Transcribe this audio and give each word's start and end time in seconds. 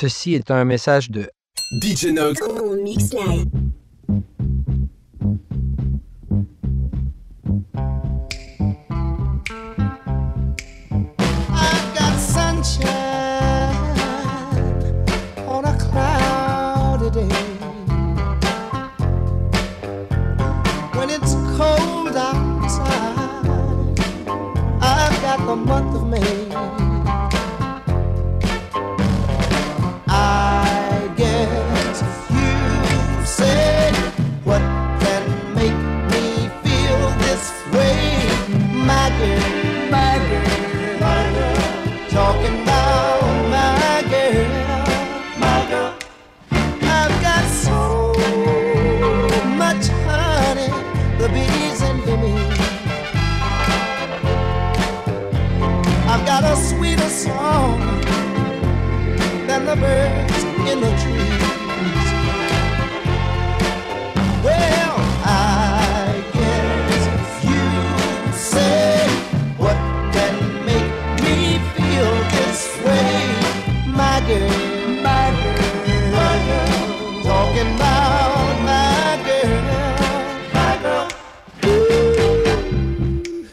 Ceci 0.00 0.34
est 0.34 0.52
un 0.52 0.64
message 0.64 1.10
de 1.10 1.28
DJ 1.82 2.12
Nox. 2.12 2.38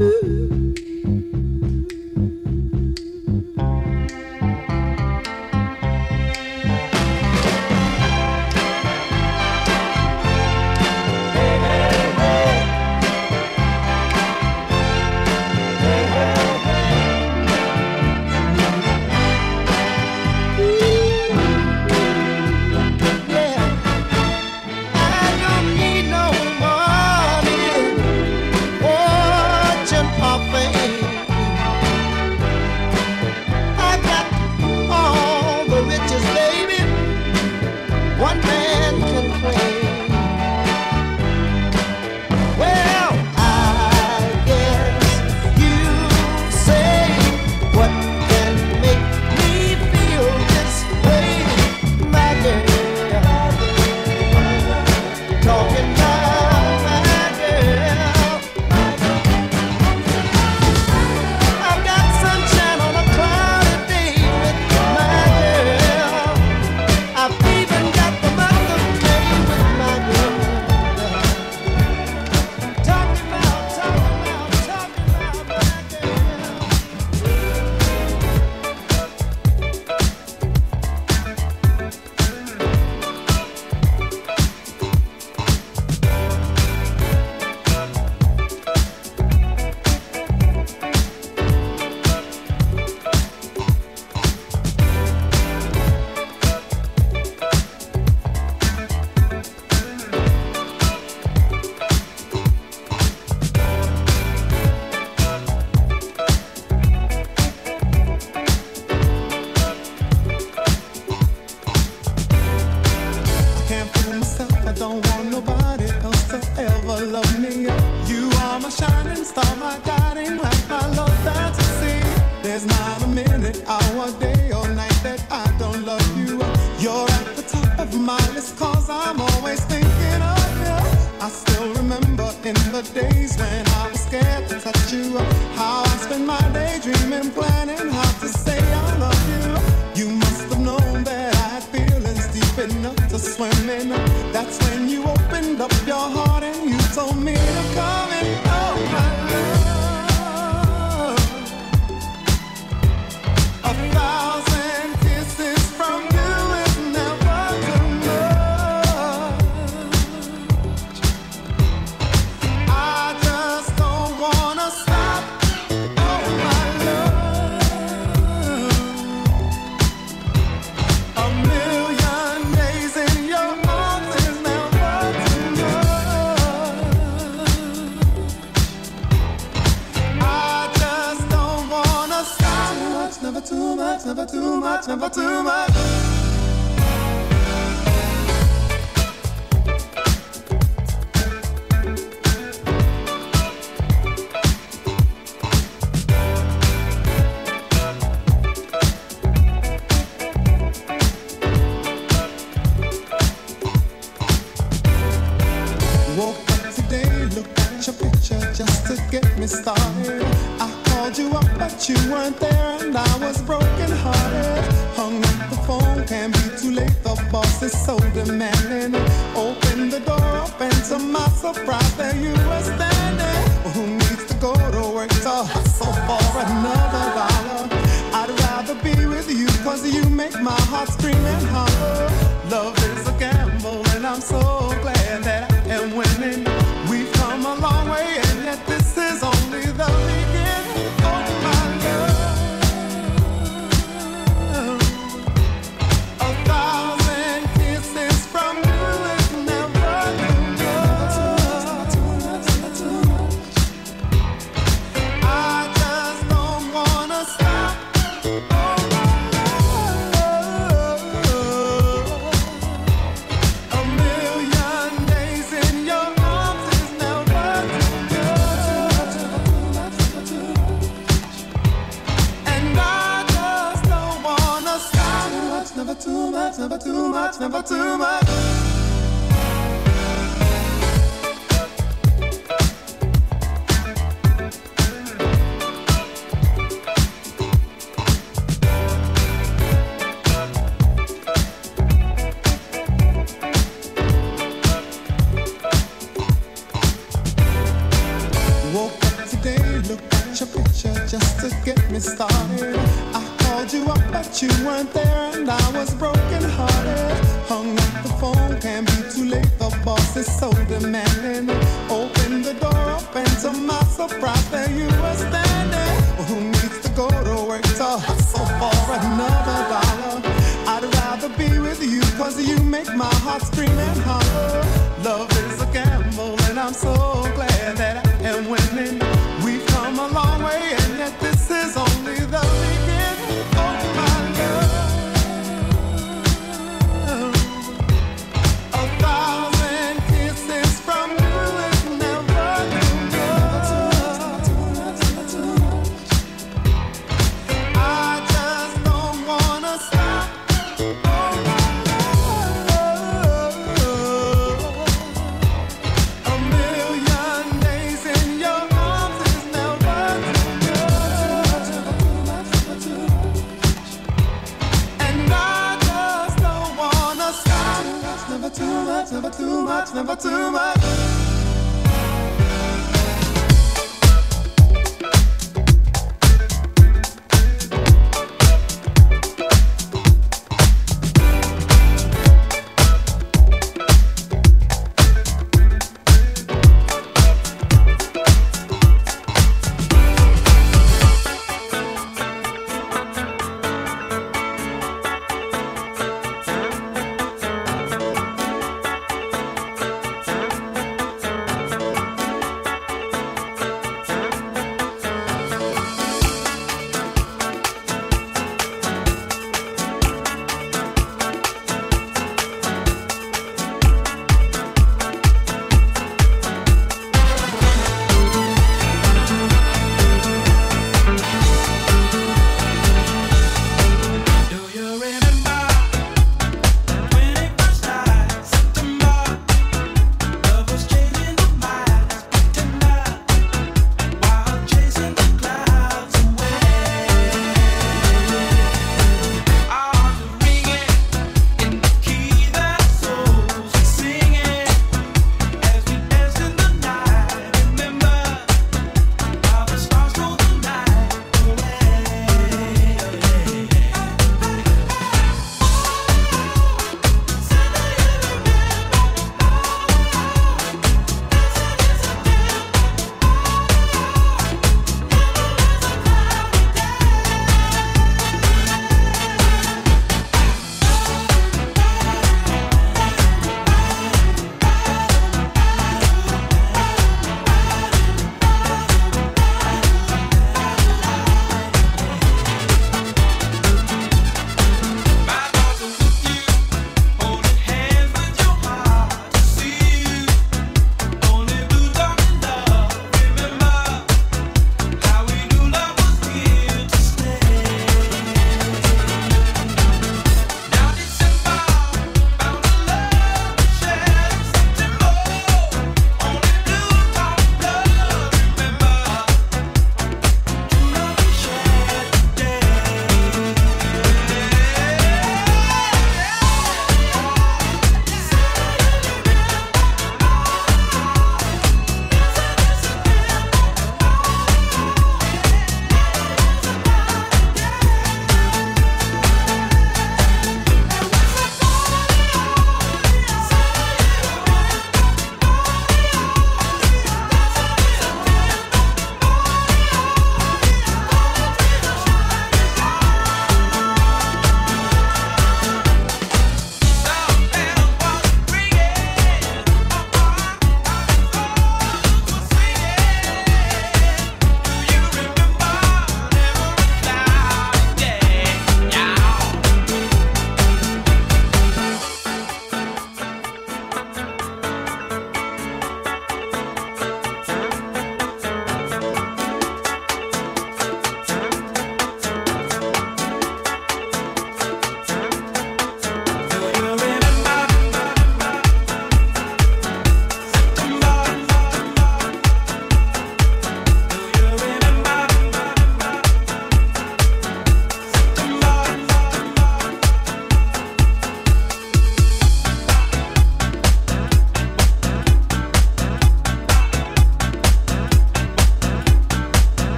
Ooh. 0.00 0.37